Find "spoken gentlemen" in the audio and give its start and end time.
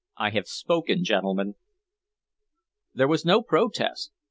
0.47-1.53